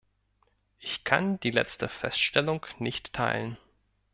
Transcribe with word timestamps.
Ich 0.79 1.03
kann 1.03 1.39
die 1.41 1.51
letzte 1.51 1.87
Feststellung 1.87 2.65
nicht 2.79 3.13
teilen. 3.13 3.57